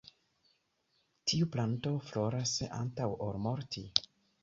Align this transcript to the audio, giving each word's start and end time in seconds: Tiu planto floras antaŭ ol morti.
Tiu 1.31 1.49
planto 1.57 1.93
floras 2.09 2.57
antaŭ 2.83 3.15
ol 3.29 3.43
morti. 3.49 3.89